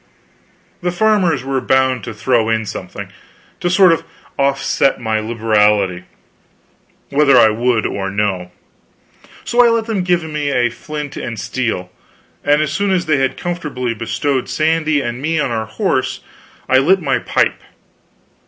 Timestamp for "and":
11.17-11.39, 12.43-12.63, 15.01-15.21